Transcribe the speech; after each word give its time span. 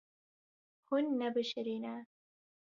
Hûn 0.87 1.05
nebişirîne. 1.19 1.95